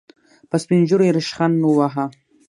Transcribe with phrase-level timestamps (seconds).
[0.49, 2.05] په سپين ږيرو يې ريشخند وواهه.